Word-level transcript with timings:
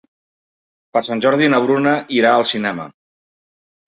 Per 0.95 1.03
Sant 1.07 1.19
Jordi 1.25 1.49
na 1.55 1.59
Bruna 1.65 1.91
irà 2.21 2.31
al 2.39 2.47
cinema. 2.53 2.87